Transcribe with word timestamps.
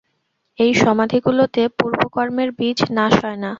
এই 0.59 0.71
সমাধিগুলিতে 0.75 1.61
পূর্বকর্মের 1.77 2.49
বীজ 2.57 2.79
নাশ 2.97 3.13
হয় 3.23 3.37
না। 3.37 3.49